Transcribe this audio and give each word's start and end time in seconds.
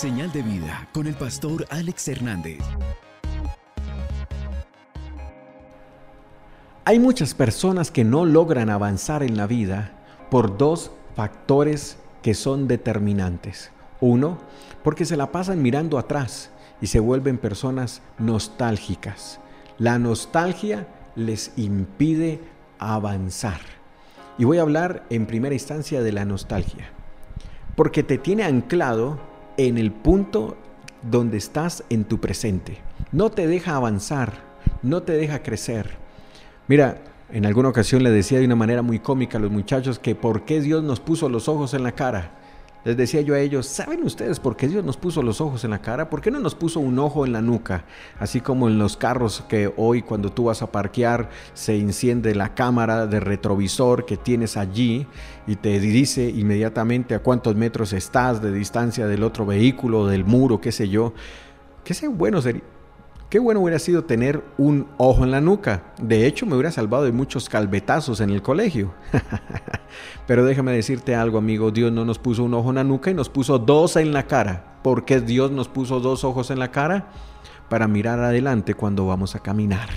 Señal 0.00 0.32
de 0.32 0.40
vida 0.40 0.88
con 0.94 1.06
el 1.06 1.12
pastor 1.12 1.66
Alex 1.68 2.08
Hernández. 2.08 2.60
Hay 6.86 6.98
muchas 6.98 7.34
personas 7.34 7.90
que 7.90 8.02
no 8.02 8.24
logran 8.24 8.70
avanzar 8.70 9.22
en 9.22 9.36
la 9.36 9.46
vida 9.46 9.92
por 10.30 10.56
dos 10.56 10.90
factores 11.14 11.98
que 12.22 12.32
son 12.32 12.66
determinantes. 12.66 13.72
Uno, 14.00 14.38
porque 14.82 15.04
se 15.04 15.18
la 15.18 15.32
pasan 15.32 15.60
mirando 15.60 15.98
atrás 15.98 16.48
y 16.80 16.86
se 16.86 16.98
vuelven 16.98 17.36
personas 17.36 18.00
nostálgicas. 18.18 19.38
La 19.76 19.98
nostalgia 19.98 20.88
les 21.14 21.52
impide 21.56 22.40
avanzar. 22.78 23.60
Y 24.38 24.44
voy 24.44 24.56
a 24.56 24.62
hablar 24.62 25.04
en 25.10 25.26
primera 25.26 25.54
instancia 25.54 26.00
de 26.00 26.12
la 26.12 26.24
nostalgia. 26.24 26.88
Porque 27.76 28.02
te 28.02 28.16
tiene 28.16 28.44
anclado 28.44 29.28
en 29.66 29.76
el 29.76 29.92
punto 29.92 30.56
donde 31.02 31.36
estás 31.36 31.84
en 31.90 32.04
tu 32.04 32.18
presente. 32.18 32.78
No 33.12 33.30
te 33.30 33.46
deja 33.46 33.76
avanzar, 33.76 34.32
no 34.82 35.02
te 35.02 35.12
deja 35.12 35.42
crecer. 35.42 35.98
Mira, 36.66 37.02
en 37.30 37.44
alguna 37.46 37.68
ocasión 37.68 38.02
le 38.02 38.10
decía 38.10 38.38
de 38.38 38.46
una 38.46 38.56
manera 38.56 38.82
muy 38.82 39.00
cómica 39.00 39.38
a 39.38 39.40
los 39.40 39.50
muchachos 39.50 39.98
que 39.98 40.14
por 40.14 40.44
qué 40.44 40.60
Dios 40.60 40.82
nos 40.82 41.00
puso 41.00 41.28
los 41.28 41.48
ojos 41.48 41.74
en 41.74 41.82
la 41.82 41.92
cara. 41.92 42.39
Les 42.82 42.96
decía 42.96 43.20
yo 43.20 43.34
a 43.34 43.40
ellos, 43.40 43.66
¿saben 43.66 44.02
ustedes 44.04 44.40
por 44.40 44.56
qué 44.56 44.66
Dios 44.66 44.82
nos 44.82 44.96
puso 44.96 45.22
los 45.22 45.42
ojos 45.42 45.64
en 45.64 45.70
la 45.70 45.82
cara? 45.82 46.08
¿Por 46.08 46.22
qué 46.22 46.30
no 46.30 46.40
nos 46.40 46.54
puso 46.54 46.80
un 46.80 46.98
ojo 46.98 47.26
en 47.26 47.32
la 47.32 47.42
nuca? 47.42 47.84
Así 48.18 48.40
como 48.40 48.68
en 48.68 48.78
los 48.78 48.96
carros 48.96 49.44
que 49.48 49.70
hoy 49.76 50.00
cuando 50.00 50.32
tú 50.32 50.44
vas 50.44 50.62
a 50.62 50.72
parquear 50.72 51.28
se 51.52 51.78
enciende 51.78 52.34
la 52.34 52.54
cámara 52.54 53.06
de 53.06 53.20
retrovisor 53.20 54.06
que 54.06 54.16
tienes 54.16 54.56
allí 54.56 55.06
y 55.46 55.56
te 55.56 55.78
dice 55.78 56.30
inmediatamente 56.30 57.14
a 57.14 57.18
cuántos 57.18 57.54
metros 57.54 57.92
estás 57.92 58.40
de 58.40 58.50
distancia 58.50 59.06
del 59.06 59.24
otro 59.24 59.44
vehículo, 59.44 60.06
del 60.06 60.24
muro, 60.24 60.58
qué 60.58 60.72
sé 60.72 60.88
yo. 60.88 61.12
¿Qué 61.84 61.92
sé 61.92 62.08
bueno 62.08 62.40
sería? 62.40 62.62
Qué 63.30 63.38
bueno 63.38 63.60
hubiera 63.60 63.78
sido 63.78 64.02
tener 64.02 64.42
un 64.58 64.88
ojo 64.96 65.22
en 65.22 65.30
la 65.30 65.40
nuca. 65.40 65.84
De 66.02 66.26
hecho, 66.26 66.46
me 66.46 66.54
hubiera 66.54 66.72
salvado 66.72 67.04
de 67.04 67.12
muchos 67.12 67.48
calvetazos 67.48 68.20
en 68.20 68.30
el 68.30 68.42
colegio. 68.42 68.92
Pero 70.26 70.44
déjame 70.44 70.72
decirte 70.72 71.14
algo, 71.14 71.38
amigo. 71.38 71.70
Dios 71.70 71.92
no 71.92 72.04
nos 72.04 72.18
puso 72.18 72.42
un 72.42 72.54
ojo 72.54 72.70
en 72.70 72.74
la 72.74 72.84
nuca 72.84 73.08
y 73.08 73.14
nos 73.14 73.28
puso 73.28 73.60
dos 73.60 73.94
en 73.94 74.12
la 74.12 74.24
cara. 74.26 74.80
¿Por 74.82 75.04
qué 75.04 75.20
Dios 75.20 75.52
nos 75.52 75.68
puso 75.68 76.00
dos 76.00 76.24
ojos 76.24 76.50
en 76.50 76.58
la 76.58 76.72
cara? 76.72 77.12
Para 77.68 77.86
mirar 77.86 78.18
adelante 78.18 78.74
cuando 78.74 79.06
vamos 79.06 79.36
a 79.36 79.38
caminar. 79.38 79.88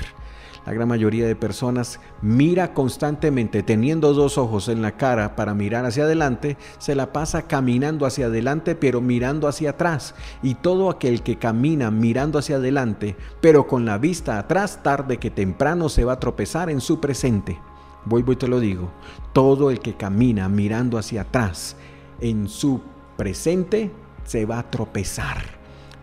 La 0.66 0.72
gran 0.72 0.88
mayoría 0.88 1.28
de 1.28 1.36
personas 1.36 2.00
mira 2.22 2.74
constantemente, 2.74 3.64
teniendo 3.64 4.14
dos 4.14 4.38
ojos 4.38 4.70
en 4.70 4.82
la 4.82 4.94
cara 4.94 5.36
para 5.36 5.54
mirar 5.54 5.86
hacia 5.86 6.06
adelante, 6.06 6.58
se 6.78 6.96
la 6.96 7.12
pasa 7.12 7.48
caminando 7.48 8.06
hacia 8.06 8.28
adelante, 8.28 8.76
pero 8.76 9.02
mirando 9.02 9.50
hacia 9.50 9.72
atrás. 9.72 10.16
Y 10.42 10.56
todo 10.56 10.90
aquel 10.90 11.22
que 11.22 11.38
camina 11.38 11.92
mirando 11.92 12.40
hacia 12.40 12.56
adelante, 12.56 13.18
pero 13.42 13.68
con 13.68 13.86
la 13.86 13.98
vista 13.98 14.40
atrás, 14.40 14.82
tarde 14.84 15.18
que 15.18 15.30
temprano 15.30 15.90
se 15.90 16.06
va 16.06 16.14
a 16.14 16.20
tropezar 16.20 16.70
en 16.70 16.80
su 16.80 17.02
presente. 17.02 17.60
Vuelvo 18.06 18.32
y 18.32 18.38
te 18.38 18.48
lo 18.48 18.60
digo, 18.62 18.90
todo 19.34 19.70
el 19.70 19.80
que 19.80 19.96
camina 19.96 20.48
mirando 20.48 20.98
hacia 20.98 21.22
atrás 21.22 21.76
en 22.22 22.48
su 22.48 22.82
presente 23.18 23.92
se 24.24 24.46
va 24.46 24.60
a 24.60 24.70
tropezar. 24.70 25.38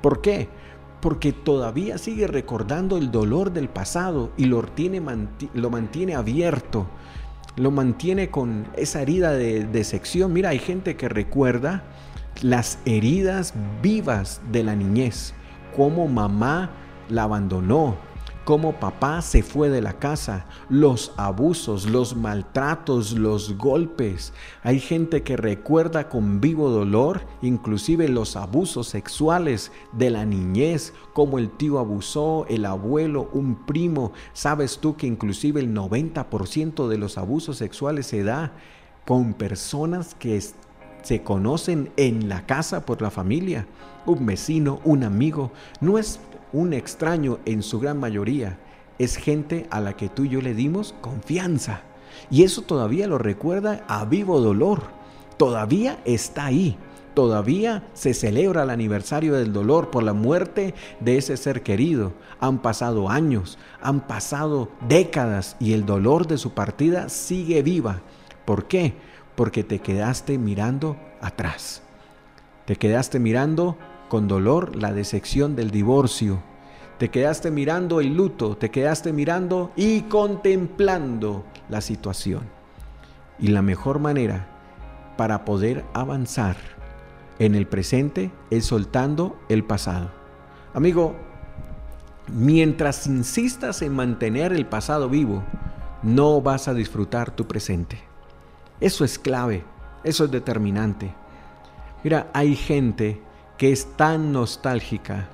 ¿Por 0.03 0.21
qué? 0.21 0.49
Porque 1.01 1.33
todavía 1.33 1.99
sigue 1.99 2.27
recordando 2.27 2.97
el 2.97 3.11
dolor 3.11 3.53
del 3.53 3.69
pasado 3.69 4.33
y 4.37 4.45
lo, 4.47 4.63
mantiene 5.71 6.15
abierto, 6.15 6.87
lo 7.57 7.71
mantiene 7.71 8.31
con 8.31 8.67
esa 8.77 9.03
herida 9.03 9.33
de, 9.33 9.67
de 9.67 9.85
sección. 9.85 10.33
Mira, 10.33 10.51
hay 10.51 10.59
gente 10.59 10.97
que 10.97 11.09
recuerda 11.09 11.85
las 12.43 12.79
heridas 12.85 13.55
vivas 13.83 14.41
de 14.53 14.65
la 14.65 14.77
niñez, 14.77 15.35
cómo 15.77 16.07
mamá 16.09 16.71
la 17.09 17.25
abandonó, 17.25 17.97
cómo 18.51 18.73
papá 18.73 19.23
se 19.23 19.45
fue 19.45 19.69
de 19.69 19.81
la 19.81 20.01
casa, 20.01 20.45
los 20.69 21.13
abusos, 21.17 21.89
los 21.89 22.17
maltratos, 22.17 23.13
los 23.13 23.57
golpes. 23.57 24.33
Hay 24.65 24.81
gente 24.81 25.23
que 25.23 25.37
recuerda 25.37 26.09
con 26.09 26.41
vivo 26.41 26.69
dolor 26.69 27.21
inclusive 27.43 28.09
los 28.09 28.35
abusos 28.35 28.89
sexuales 28.89 29.71
de 29.93 30.11
la 30.11 30.25
niñez, 30.25 30.93
como 31.13 31.39
el 31.39 31.49
tío 31.49 31.79
abusó, 31.79 32.45
el 32.49 32.65
abuelo, 32.65 33.31
un 33.33 33.55
primo. 33.55 34.11
Sabes 34.33 34.79
tú 34.79 34.97
que 34.97 35.07
inclusive 35.07 35.61
el 35.61 35.73
90% 35.73 36.89
de 36.89 36.99
los 36.99 37.19
abusos 37.19 37.57
sexuales 37.57 38.09
se 38.09 38.25
da 38.25 38.53
con 39.07 39.35
personas 39.35 40.17
que 40.17 40.43
se 41.03 41.23
conocen 41.23 41.93
en 41.97 42.29
la 42.29 42.47
casa 42.47 42.85
por 42.85 43.01
la 43.01 43.13
familia, 43.13 43.69
un 44.07 44.27
vecino, 44.27 44.81
un 44.85 45.05
amigo. 45.05 45.53
No 45.81 45.99
es 45.99 46.19
un 46.53 46.73
extraño 46.73 47.39
en 47.45 47.63
su 47.63 47.81
gran 47.81 47.99
mayoría 47.99 48.59
es 48.99 49.17
gente 49.17 49.67
a 49.71 49.81
la 49.81 49.97
que 49.97 50.09
tú 50.11 50.25
y 50.25 50.29
yo 50.29 50.43
le 50.43 50.53
dimos 50.53 50.95
confianza. 51.01 51.81
Y 52.31 52.43
eso 52.43 52.63
todavía 52.63 53.07
lo 53.07 53.17
recuerda 53.17 53.85
a 53.89 54.05
vivo 54.05 54.41
dolor. 54.41 54.83
Todavía 55.39 56.01
está 56.05 56.45
ahí. 56.45 56.77
Todavía 57.15 57.89
se 57.95 58.15
celebra 58.15 58.63
el 58.63 58.71
aniversario 58.71 59.35
del 59.35 59.53
dolor 59.53 59.91
por 59.91 60.03
la 60.03 60.13
muerte 60.13 60.75
de 61.01 61.17
ese 61.17 61.37
ser 61.37 61.63
querido. 61.63 62.13
Han 62.41 62.59
pasado 62.59 63.09
años, 63.09 63.59
han 63.81 64.07
pasado 64.07 64.69
décadas 64.87 65.57
y 65.59 65.73
el 65.73 65.87
dolor 65.87 66.27
de 66.27 66.39
su 66.39 66.53
partida 66.53 67.09
sigue 67.09 67.63
viva. 67.63 68.03
¿Por 68.45 68.67
qué? 68.69 68.95
Porque 69.35 69.65
te 69.65 69.81
quedaste 69.81 70.39
mirando 70.39 70.97
atrás. 71.21 71.83
Te 72.67 72.77
quedaste 72.77 73.19
mirando 73.19 73.77
con 74.11 74.29
dolor 74.29 74.77
la 74.77 74.93
decepción 74.93 75.57
del 75.57 75.71
divorcio. 75.71 76.43
Te 76.99 77.09
quedaste 77.09 77.51
mirando 77.51 78.01
el 78.01 78.15
luto, 78.15 78.59
te 78.59 78.71
quedaste 78.71 79.15
mirando 79.15 79.73
y 79.77 80.03
contemplando 80.03 81.47
la 81.71 81.81
situación. 81.81 82.43
Y 83.39 83.49
la 83.49 83.63
mejor 83.63 84.01
manera 84.01 84.49
para 85.17 85.47
poder 85.47 85.87
avanzar 85.95 86.57
en 87.39 87.55
el 87.55 87.67
presente 87.67 88.31
es 88.51 88.67
soltando 88.67 89.39
el 89.49 89.65
pasado. 89.65 90.11
Amigo, 90.75 91.15
mientras 92.27 93.07
insistas 93.07 93.81
en 93.81 93.95
mantener 93.95 94.53
el 94.53 94.67
pasado 94.67 95.09
vivo, 95.09 95.43
no 96.03 96.43
vas 96.43 96.69
a 96.69 96.75
disfrutar 96.75 97.31
tu 97.31 97.47
presente. 97.47 97.99
Eso 98.81 99.05
es 99.05 99.19
clave, 99.19 99.65
eso 100.05 100.25
es 100.25 100.31
determinante. 100.31 101.15
Mira, 102.03 102.29
hay 102.33 102.57
gente 102.57 103.23
que 103.61 103.73
es 103.73 103.95
tan 103.95 104.33
nostálgica 104.33 105.29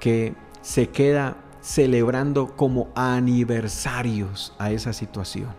que 0.00 0.32
se 0.62 0.88
queda 0.88 1.36
celebrando 1.60 2.56
como 2.56 2.88
aniversarios 2.94 4.54
a 4.58 4.70
esa 4.70 4.94
situación. 4.94 5.50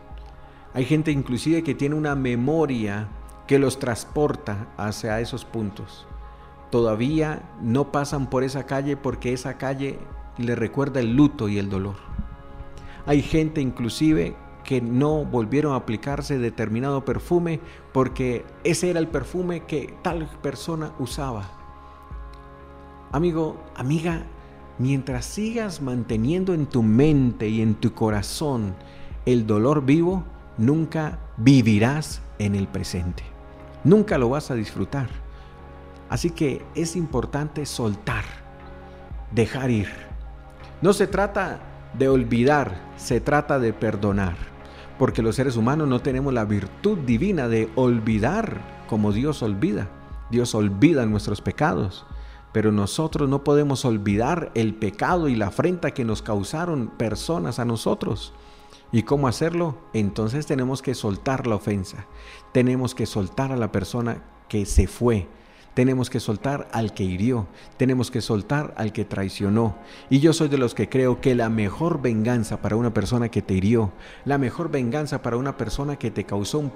Hay 0.73 0.85
gente 0.85 1.11
inclusive 1.11 1.61
que 1.61 1.75
tiene 1.75 1.93
una 1.93 2.15
memoria 2.15 3.09
que 3.45 3.59
los 3.59 3.77
transporta 3.77 4.69
hacia 4.75 5.19
esos 5.19 5.45
puntos. 5.45 6.07
Todavía 6.71 7.43
no 7.61 7.91
pasan 7.91 8.27
por 8.27 8.43
esa 8.43 8.65
calle 8.65 8.97
porque 8.97 9.31
esa 9.31 9.59
calle 9.59 9.99
le 10.39 10.55
recuerda 10.55 10.99
el 10.99 11.15
luto 11.15 11.47
y 11.47 11.59
el 11.59 11.69
dolor. 11.69 11.97
Hay 13.05 13.21
gente 13.21 13.61
inclusive 13.61 14.35
que 14.63 14.81
no 14.81 15.25
volvieron 15.25 15.73
a 15.73 15.75
aplicarse 15.75 16.39
determinado 16.39 17.05
perfume 17.05 17.59
porque 17.91 18.47
ese 18.63 18.89
era 18.89 18.99
el 18.99 19.09
perfume 19.09 19.67
que 19.67 19.93
tal 20.01 20.25
persona 20.41 20.91
usaba 20.97 21.61
Amigo, 23.13 23.63
amiga, 23.75 24.23
mientras 24.79 25.25
sigas 25.25 25.83
manteniendo 25.83 26.55
en 26.55 26.65
tu 26.65 26.81
mente 26.81 27.47
y 27.47 27.61
en 27.61 27.75
tu 27.75 27.93
corazón 27.93 28.73
el 29.27 29.45
dolor 29.45 29.85
vivo, 29.85 30.23
nunca 30.57 31.19
vivirás 31.37 32.23
en 32.39 32.55
el 32.55 32.67
presente. 32.67 33.21
Nunca 33.83 34.17
lo 34.17 34.29
vas 34.29 34.49
a 34.49 34.55
disfrutar. 34.55 35.09
Así 36.09 36.31
que 36.31 36.65
es 36.73 36.95
importante 36.95 37.67
soltar, 37.67 38.23
dejar 39.31 39.69
ir. 39.69 39.89
No 40.81 40.91
se 40.91 41.05
trata 41.05 41.59
de 41.95 42.09
olvidar, 42.09 42.81
se 42.97 43.21
trata 43.21 43.59
de 43.59 43.73
perdonar. 43.73 44.37
Porque 44.97 45.21
los 45.21 45.35
seres 45.35 45.55
humanos 45.55 45.87
no 45.87 46.01
tenemos 46.01 46.33
la 46.33 46.45
virtud 46.45 46.97
divina 46.97 47.47
de 47.47 47.69
olvidar 47.75 48.57
como 48.87 49.11
Dios 49.11 49.43
olvida. 49.43 49.87
Dios 50.31 50.55
olvida 50.55 51.05
nuestros 51.05 51.41
pecados. 51.41 52.07
Pero 52.53 52.71
nosotros 52.71 53.27
no 53.27 53.43
podemos 53.43 53.83
olvidar 53.83 54.51
el 54.55 54.75
pecado 54.75 55.27
y 55.27 55.35
la 55.35 55.47
afrenta 55.47 55.91
que 55.91 56.05
nos 56.05 56.21
causaron 56.21 56.87
personas 56.97 57.59
a 57.59 57.65
nosotros. 57.65 58.31
¿Y 58.91 59.03
cómo 59.03 59.27
hacerlo? 59.27 59.75
Entonces 59.93 60.45
tenemos 60.45 60.83
que 60.83 60.93
soltar 60.93 61.47
la 61.47 61.55
ofensa. 61.55 62.05
Tenemos 62.51 62.93
que 62.93 63.07
soltar 63.07 63.51
a 63.51 63.57
la 63.57 63.71
persona 63.71 64.21
que 64.47 64.67
se 64.67 64.85
fue. 64.85 65.27
Tenemos 65.73 66.11
que 66.11 66.19
soltar 66.19 66.67
al 66.71 66.93
que 66.93 67.03
hirió. 67.03 67.47
Tenemos 67.77 68.11
que 68.11 68.21
soltar 68.21 68.75
al 68.77 68.93
que 68.93 69.03
traicionó. 69.03 69.75
Y 70.11 70.19
yo 70.19 70.31
soy 70.31 70.47
de 70.47 70.59
los 70.59 70.75
que 70.75 70.89
creo 70.89 71.21
que 71.21 71.33
la 71.33 71.49
mejor 71.49 72.03
venganza 72.03 72.61
para 72.61 72.75
una 72.75 72.93
persona 72.93 73.29
que 73.29 73.41
te 73.41 73.55
hirió, 73.55 73.91
la 74.25 74.37
mejor 74.37 74.69
venganza 74.69 75.23
para 75.23 75.37
una 75.37 75.57
persona 75.57 75.95
que 75.95 76.11
te 76.11 76.25
causó 76.25 76.59
un 76.59 76.71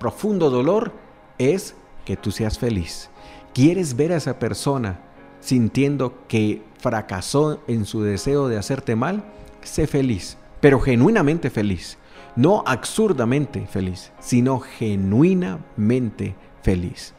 profundo 0.00 0.48
dolor, 0.48 0.92
es 1.36 1.74
que 2.06 2.16
tú 2.16 2.30
seas 2.30 2.58
feliz 2.58 3.10
¿Quieres 3.52 3.96
ver 3.96 4.12
a 4.12 4.16
esa 4.16 4.38
persona 4.38 5.00
sintiendo 5.40 6.26
que 6.28 6.62
fracasó 6.78 7.60
en 7.66 7.84
su 7.84 8.02
deseo 8.02 8.48
de 8.48 8.58
hacerte 8.58 8.96
mal? 8.96 9.24
Sé 9.62 9.86
feliz, 9.86 10.36
pero 10.60 10.80
genuinamente 10.80 11.50
feliz. 11.50 11.98
No 12.36 12.62
absurdamente 12.66 13.66
feliz, 13.66 14.12
sino 14.20 14.60
genuinamente 14.60 16.36
feliz. 16.62 17.14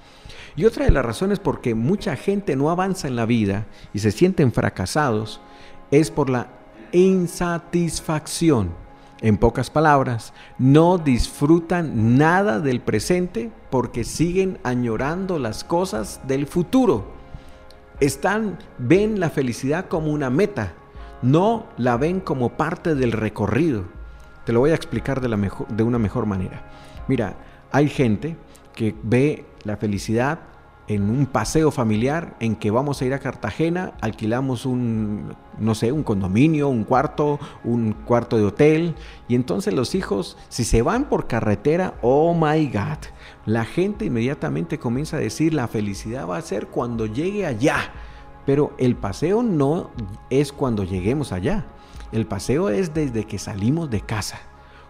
Y 0.56 0.66
otra 0.66 0.86
de 0.86 0.92
las 0.92 1.06
razones 1.06 1.40
por 1.40 1.62
que 1.62 1.76
mucha 1.76 2.16
gente 2.16 2.56
no 2.56 2.70
avanza 2.70 3.08
en 3.08 3.16
la 3.16 3.26
vida 3.26 3.66
y 3.94 4.00
se 4.00 4.12
sienten 4.12 4.52
fracasados 4.52 5.42
es 5.92 6.12
por 6.12 6.30
la 6.30 6.48
insatisfacción. 6.92 8.72
En 9.22 9.38
pocas 9.38 9.70
palabras, 9.70 10.34
no 10.58 10.98
disfrutan 10.98 12.18
nada 12.18 12.62
del 12.62 12.80
presente 12.80 13.52
porque 13.70 14.06
siguen 14.06 14.60
añorando 14.64 15.40
las 15.40 15.64
cosas 15.64 16.22
del 16.26 16.48
futuro. 16.48 17.19
Están 18.00 18.58
ven 18.78 19.20
la 19.20 19.30
felicidad 19.30 19.88
como 19.88 20.12
una 20.12 20.30
meta, 20.30 20.74
no 21.22 21.68
la 21.78 21.98
ven 21.98 22.22
como 22.22 22.50
parte 22.56 22.96
del 22.96 23.12
recorrido. 23.12 23.84
Te 24.46 24.54
lo 24.54 24.62
voy 24.62 24.72
a 24.72 24.76
explicar 24.76 25.20
de, 25.20 25.28
la 25.28 25.36
mejor, 25.36 25.68
de 25.68 25.84
una 25.84 26.00
mejor 26.00 26.26
manera. 26.26 26.64
Mira, 27.08 27.36
hay 27.72 27.90
gente 27.90 28.38
que 28.74 28.96
ve 29.04 29.46
la 29.64 29.76
felicidad 29.76 30.40
en 30.90 31.10
un 31.10 31.28
paseo 31.28 31.70
familiar 31.70 32.36
en 32.40 32.56
que 32.56 32.72
vamos 32.72 33.02
a 33.02 33.06
ir 33.06 33.14
a 33.14 33.20
Cartagena, 33.20 33.94
alquilamos 34.02 34.66
un, 34.66 35.36
no 35.60 35.76
sé, 35.76 35.92
un 35.92 36.02
condominio, 36.02 36.68
un 36.68 36.84
cuarto, 36.84 37.40
un 37.64 37.94
cuarto 37.94 38.38
de 38.38 38.46
hotel, 38.46 38.96
y 39.28 39.36
entonces 39.36 39.74
los 39.76 39.94
hijos, 39.94 40.36
si 40.50 40.64
se 40.64 40.82
van 40.82 41.08
por 41.08 41.28
carretera, 41.28 41.94
oh 42.02 42.34
my 42.34 42.66
God, 42.68 42.98
la 43.46 43.66
gente 43.66 44.06
inmediatamente 44.06 44.80
comienza 44.80 45.18
a 45.18 45.20
decir, 45.20 45.54
la 45.54 45.68
felicidad 45.68 46.28
va 46.28 46.38
a 46.38 46.42
ser 46.42 46.68
cuando 46.68 47.06
llegue 47.06 47.46
allá, 47.46 47.94
pero 48.48 48.74
el 48.80 48.96
paseo 48.96 49.44
no 49.44 49.92
es 50.32 50.52
cuando 50.52 50.84
lleguemos 50.84 51.32
allá, 51.32 51.68
el 52.12 52.26
paseo 52.26 52.70
es 52.70 52.96
desde 52.96 53.26
que 53.26 53.38
salimos 53.38 53.92
de 53.92 54.02
casa 54.02 54.49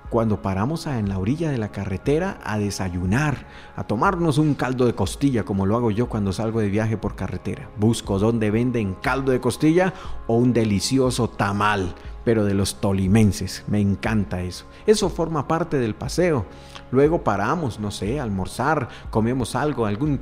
cuando 0.10 0.42
paramos 0.42 0.88
en 0.88 1.08
la 1.08 1.20
orilla 1.20 1.52
de 1.52 1.58
la 1.58 1.72
carretera 1.72 2.40
a 2.44 2.58
desayunar, 2.58 3.46
a 3.76 3.84
tomarnos 3.84 4.38
un 4.38 4.56
caldo 4.56 4.86
de 4.86 4.96
costilla, 4.96 5.46
como 5.46 5.66
lo 5.66 5.76
hago 5.76 5.92
yo 5.92 6.10
cuando 6.10 6.34
salgo 6.34 6.60
de 6.60 6.70
viaje 6.70 6.98
por 6.98 7.16
carretera. 7.16 7.70
Busco 7.78 8.18
donde 8.18 8.52
venden 8.52 8.96
caldo 8.96 9.32
de 9.32 9.40
costilla 9.40 9.94
o 10.28 10.36
un 10.36 10.52
delicioso 10.52 11.30
tamal, 11.30 11.94
pero 12.26 12.44
de 12.44 12.56
los 12.56 12.82
tolimenses. 12.82 13.64
Me 13.68 13.80
encanta 13.80 14.42
eso. 14.42 14.66
Eso 14.88 15.10
forma 15.10 15.48
parte 15.48 15.78
del 15.78 15.96
paseo. 15.96 16.46
Luego 16.92 17.24
paramos, 17.24 17.80
no 17.80 17.92
sé, 17.92 18.20
a 18.20 18.24
almorzar, 18.24 18.90
comemos 19.12 19.56
algo, 19.56 19.86
algún 19.86 20.20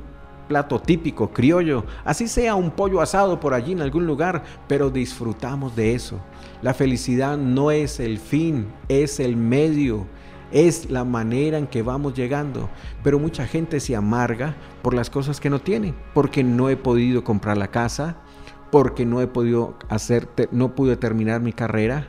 plato 0.48 0.80
típico, 0.80 1.30
criollo, 1.30 1.84
así 2.04 2.26
sea 2.26 2.54
un 2.54 2.70
pollo 2.70 3.00
asado 3.00 3.38
por 3.38 3.54
allí 3.54 3.72
en 3.72 3.82
algún 3.82 4.06
lugar, 4.06 4.42
pero 4.66 4.90
disfrutamos 4.90 5.76
de 5.76 5.94
eso. 5.94 6.18
La 6.62 6.74
felicidad 6.74 7.36
no 7.36 7.70
es 7.70 8.00
el 8.00 8.18
fin, 8.18 8.66
es 8.88 9.20
el 9.20 9.36
medio, 9.36 10.06
es 10.50 10.90
la 10.90 11.04
manera 11.04 11.58
en 11.58 11.66
que 11.66 11.82
vamos 11.82 12.14
llegando. 12.14 12.68
Pero 13.04 13.18
mucha 13.18 13.46
gente 13.46 13.78
se 13.78 13.94
amarga 13.94 14.56
por 14.82 14.94
las 14.94 15.10
cosas 15.10 15.38
que 15.38 15.50
no 15.50 15.60
tiene, 15.60 15.94
porque 16.14 16.42
no 16.42 16.68
he 16.70 16.76
podido 16.76 17.22
comprar 17.22 17.56
la 17.56 17.68
casa, 17.68 18.16
porque 18.72 19.06
no 19.06 19.20
he 19.20 19.26
podido 19.26 19.76
hacer, 19.88 20.28
no 20.50 20.74
pude 20.74 20.96
terminar 20.96 21.40
mi 21.40 21.52
carrera, 21.52 22.08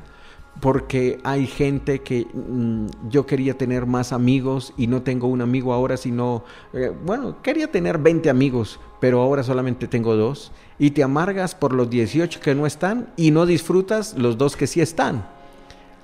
porque 0.62 1.20
hay 1.24 1.48
gente 1.48 2.00
que 2.00 2.26
mm, 2.34 3.10
yo 3.10 3.26
quería 3.26 3.58
tener 3.58 3.86
más 3.86 4.12
amigos 4.12 4.74
y 4.78 4.88
no 4.88 5.02
tengo 5.02 5.28
un 5.28 5.42
amigo 5.42 5.74
ahora, 5.74 5.98
sino, 5.98 6.44
eh, 6.74 6.92
bueno, 7.06 7.42
quería 7.42 7.72
tener 7.72 7.98
20 7.98 8.30
amigos, 8.30 8.80
pero 9.00 9.22
ahora 9.22 9.44
solamente 9.44 9.88
tengo 9.88 10.16
dos. 10.16 10.52
Y 10.78 10.92
te 10.92 11.04
amargas 11.04 11.56
por 11.56 11.74
los 11.74 11.90
18 11.90 12.40
que 12.40 12.56
no 12.56 12.66
están 12.66 13.10
y 13.16 13.32
no 13.32 13.46
disfrutas 13.46 14.16
los 14.18 14.38
dos 14.38 14.56
que 14.56 14.68
sí 14.68 14.82
están. 14.82 15.26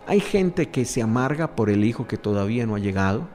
Hay 0.08 0.20
gente 0.20 0.70
que 0.70 0.86
se 0.86 1.02
amarga 1.02 1.56
por 1.56 1.70
el 1.70 1.84
hijo 1.84 2.08
que 2.08 2.18
todavía 2.18 2.66
no 2.66 2.76
ha 2.76 2.80
llegado, 2.80 3.28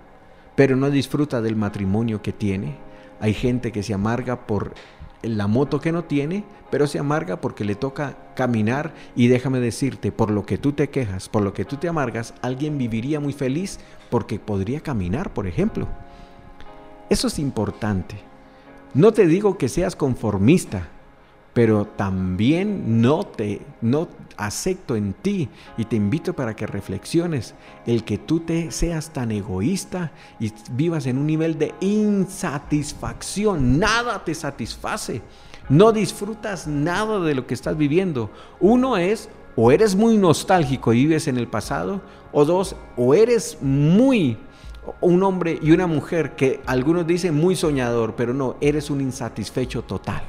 pero 0.54 0.76
no 0.76 0.90
disfruta 0.90 1.40
del 1.42 1.56
matrimonio 1.56 2.22
que 2.22 2.32
tiene. 2.32 2.76
Hay 3.20 3.34
gente 3.34 3.72
que 3.72 3.82
se 3.82 3.92
amarga 3.92 4.46
por 4.46 4.72
la 5.22 5.46
moto 5.46 5.80
que 5.80 5.92
no 5.92 6.04
tiene, 6.04 6.44
pero 6.70 6.86
se 6.86 6.98
amarga 6.98 7.40
porque 7.40 7.64
le 7.64 7.74
toca 7.74 8.16
caminar 8.34 8.94
y 9.14 9.28
déjame 9.28 9.60
decirte, 9.60 10.12
por 10.12 10.30
lo 10.30 10.46
que 10.46 10.58
tú 10.58 10.72
te 10.72 10.88
quejas, 10.90 11.28
por 11.28 11.42
lo 11.42 11.52
que 11.52 11.64
tú 11.64 11.76
te 11.76 11.88
amargas, 11.88 12.34
alguien 12.42 12.78
viviría 12.78 13.20
muy 13.20 13.32
feliz 13.32 13.80
porque 14.08 14.38
podría 14.38 14.80
caminar, 14.80 15.32
por 15.32 15.46
ejemplo. 15.46 15.88
Eso 17.10 17.26
es 17.26 17.38
importante. 17.38 18.16
No 18.94 19.12
te 19.12 19.26
digo 19.26 19.58
que 19.58 19.68
seas 19.68 19.96
conformista, 19.96 20.88
pero 21.60 21.84
también 21.84 23.02
no 23.02 23.26
te 23.26 23.60
no 23.82 24.08
acepto 24.38 24.96
en 24.96 25.12
ti 25.12 25.50
y 25.76 25.84
te 25.84 25.94
invito 25.94 26.32
para 26.32 26.56
que 26.56 26.66
reflexiones 26.66 27.54
el 27.84 28.02
que 28.02 28.16
tú 28.16 28.40
te 28.40 28.70
seas 28.70 29.10
tan 29.10 29.30
egoísta 29.30 30.10
y 30.38 30.54
vivas 30.70 31.04
en 31.04 31.18
un 31.18 31.26
nivel 31.26 31.58
de 31.58 31.74
insatisfacción, 31.80 33.78
nada 33.78 34.24
te 34.24 34.34
satisface. 34.34 35.20
No 35.68 35.92
disfrutas 35.92 36.66
nada 36.66 37.20
de 37.20 37.34
lo 37.34 37.46
que 37.46 37.52
estás 37.52 37.76
viviendo. 37.76 38.30
Uno 38.58 38.96
es 38.96 39.28
o 39.54 39.70
eres 39.70 39.94
muy 39.94 40.16
nostálgico 40.16 40.94
y 40.94 41.00
vives 41.00 41.28
en 41.28 41.36
el 41.36 41.46
pasado, 41.46 42.00
o 42.32 42.46
dos, 42.46 42.74
o 42.96 43.12
eres 43.12 43.58
muy 43.60 44.38
un 45.02 45.22
hombre 45.22 45.58
y 45.60 45.72
una 45.72 45.86
mujer 45.86 46.36
que 46.36 46.62
algunos 46.64 47.06
dicen 47.06 47.34
muy 47.34 47.54
soñador, 47.54 48.14
pero 48.16 48.32
no, 48.32 48.56
eres 48.62 48.88
un 48.88 49.02
insatisfecho 49.02 49.82
total. 49.82 50.22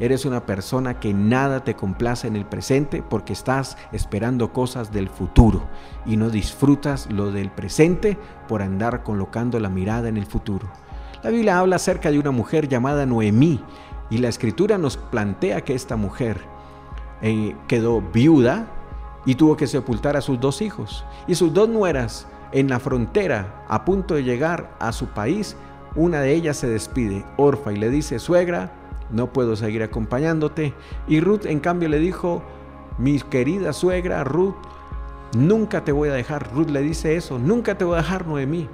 Eres 0.00 0.24
una 0.24 0.46
persona 0.46 1.00
que 1.00 1.12
nada 1.12 1.64
te 1.64 1.74
complace 1.74 2.28
en 2.28 2.36
el 2.36 2.46
presente 2.46 3.02
porque 3.02 3.32
estás 3.32 3.76
esperando 3.90 4.52
cosas 4.52 4.92
del 4.92 5.08
futuro 5.08 5.66
y 6.06 6.16
no 6.16 6.30
disfrutas 6.30 7.10
lo 7.10 7.32
del 7.32 7.50
presente 7.50 8.16
por 8.46 8.62
andar 8.62 9.02
colocando 9.02 9.58
la 9.58 9.68
mirada 9.68 10.08
en 10.08 10.16
el 10.16 10.26
futuro. 10.26 10.68
La 11.22 11.30
Biblia 11.30 11.58
habla 11.58 11.76
acerca 11.76 12.12
de 12.12 12.18
una 12.18 12.30
mujer 12.30 12.68
llamada 12.68 13.06
Noemí 13.06 13.60
y 14.08 14.18
la 14.18 14.28
escritura 14.28 14.78
nos 14.78 14.96
plantea 14.96 15.62
que 15.62 15.74
esta 15.74 15.96
mujer 15.96 16.40
eh, 17.20 17.56
quedó 17.66 18.00
viuda 18.00 18.66
y 19.26 19.34
tuvo 19.34 19.56
que 19.56 19.66
sepultar 19.66 20.16
a 20.16 20.20
sus 20.20 20.38
dos 20.38 20.62
hijos 20.62 21.04
y 21.26 21.34
sus 21.34 21.52
dos 21.52 21.68
nueras 21.68 22.28
en 22.52 22.68
la 22.68 22.78
frontera 22.78 23.64
a 23.68 23.84
punto 23.84 24.14
de 24.14 24.22
llegar 24.22 24.76
a 24.78 24.92
su 24.92 25.08
país. 25.08 25.56
Una 25.96 26.20
de 26.20 26.34
ellas 26.34 26.56
se 26.56 26.68
despide, 26.68 27.24
Orfa, 27.36 27.72
y 27.72 27.76
le 27.76 27.90
dice, 27.90 28.20
suegra, 28.20 28.70
no 29.10 29.32
puedo 29.32 29.56
seguir 29.56 29.82
acompañándote. 29.82 30.74
Y 31.06 31.20
Ruth 31.20 31.46
en 31.46 31.60
cambio 31.60 31.88
le 31.88 31.98
dijo, 31.98 32.42
mi 32.98 33.20
querida 33.20 33.72
suegra 33.72 34.24
Ruth, 34.24 34.56
nunca 35.36 35.84
te 35.84 35.92
voy 35.92 36.08
a 36.08 36.14
dejar. 36.14 36.52
Ruth 36.52 36.70
le 36.70 36.82
dice 36.82 37.16
eso, 37.16 37.38
nunca 37.38 37.76
te 37.76 37.84
voy 37.84 37.94
a 37.94 38.02
dejar, 38.02 38.26
Noemí. 38.26 38.68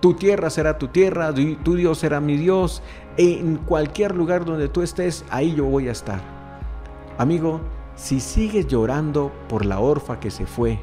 Tu 0.00 0.14
tierra 0.14 0.48
será 0.48 0.78
tu 0.78 0.88
tierra, 0.88 1.32
tu 1.34 1.74
Dios 1.74 1.98
será 1.98 2.20
mi 2.20 2.36
Dios. 2.36 2.82
En 3.16 3.56
cualquier 3.56 4.14
lugar 4.14 4.44
donde 4.44 4.68
tú 4.68 4.82
estés, 4.82 5.24
ahí 5.30 5.54
yo 5.54 5.64
voy 5.64 5.88
a 5.88 5.92
estar. 5.92 6.20
Amigo, 7.18 7.60
si 7.96 8.20
sigues 8.20 8.68
llorando 8.68 9.32
por 9.48 9.66
la 9.66 9.80
orfa 9.80 10.20
que 10.20 10.30
se 10.30 10.46
fue, 10.46 10.78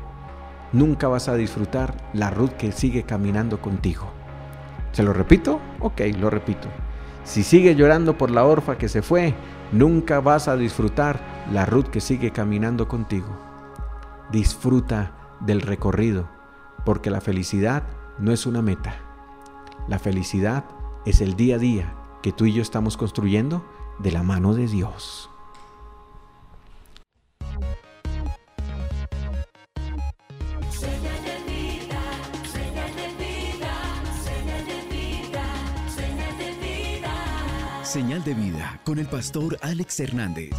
nunca 0.73 1.07
vas 1.07 1.29
a 1.29 1.35
disfrutar 1.35 1.95
la 2.11 2.29
Ruth 2.29 2.51
que 2.51 2.73
sigue 2.73 3.03
caminando 3.03 3.61
contigo. 3.61 4.07
¿Se 4.91 5.01
lo 5.01 5.13
repito? 5.13 5.61
Ok, 5.79 6.01
lo 6.19 6.29
repito. 6.29 6.67
Si 7.25 7.41
sigues 7.41 7.75
llorando 7.75 8.17
por 8.17 8.29
la 8.29 8.46
orfa 8.46 8.77
que 8.77 8.88
se 8.88 9.01
fue, 9.01 9.34
nunca 9.72 10.20
vas 10.22 10.48
a 10.48 10.55
disfrutar 10.55 11.20
la 11.51 11.65
Ruth 11.65 11.88
que 11.88 12.00
sigue 12.00 12.32
caminando 12.32 12.88
contigo. 12.88 13.27
Disfruta 14.32 15.36
del 15.41 15.62
recorrido, 15.62 16.29
porque 16.86 17.10
la 17.10 17.22
felicidad 17.22 17.84
no 18.20 18.32
es 18.32 18.46
una 18.46 18.62
meta. 18.62 18.96
La 19.88 19.98
felicidad 19.98 20.65
es 21.05 21.20
el 21.20 21.36
día 21.36 21.55
a 21.55 21.60
día 21.60 21.96
que 22.22 22.32
tú 22.32 22.46
y 22.46 22.53
yo 22.53 22.62
estamos 22.62 22.96
construyendo 22.96 23.65
de 24.00 24.12
la 24.12 24.22
mano 24.22 24.53
de 24.53 24.67
Dios. 24.67 25.29
Señal 37.95 38.25
de 38.25 38.33
vida 38.33 38.81
con 38.83 38.99
el 38.99 39.07
pastor 39.07 39.57
Alex 39.61 40.01
Hernández. 40.01 40.51